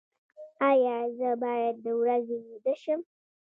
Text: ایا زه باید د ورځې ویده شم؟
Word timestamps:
ایا 0.69 0.97
زه 1.17 1.29
باید 1.43 1.75
د 1.85 1.87
ورځې 2.01 2.37
ویده 2.45 2.73
شم؟ 2.81 3.01